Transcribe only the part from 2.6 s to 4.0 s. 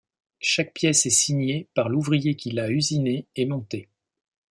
usinée et montée.